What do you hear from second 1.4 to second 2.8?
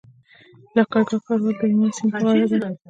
ولې د هلمند سیند په غاړه دی؟